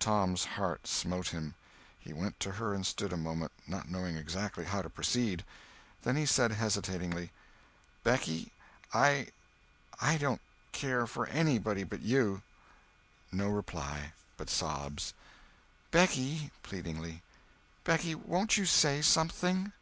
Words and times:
Tom's 0.00 0.42
heart 0.44 0.88
smote 0.88 1.28
him. 1.28 1.54
He 2.00 2.12
went 2.12 2.40
to 2.40 2.50
her 2.50 2.74
and 2.74 2.84
stood 2.84 3.12
a 3.12 3.16
moment, 3.16 3.52
not 3.64 3.88
knowing 3.88 4.16
exactly 4.16 4.64
how 4.64 4.82
to 4.82 4.90
proceed. 4.90 5.44
Then 6.02 6.16
he 6.16 6.26
said 6.26 6.50
hesitatingly: 6.50 7.30
"Becky, 8.02 8.50
I—I 8.92 10.18
don't 10.18 10.40
care 10.72 11.06
for 11.06 11.28
anybody 11.28 11.84
but 11.84 12.00
you." 12.00 12.42
No 13.30 13.46
reply—but 13.50 14.50
sobs. 14.50 15.14
"Becky"—pleadingly. 15.92 17.22
"Becky, 17.84 18.16
won't 18.16 18.56
you 18.56 18.66
say 18.66 19.00
something?" 19.00 19.72